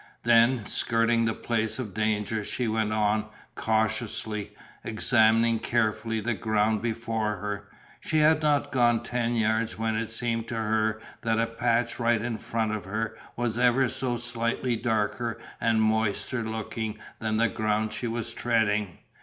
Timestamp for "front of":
12.39-12.85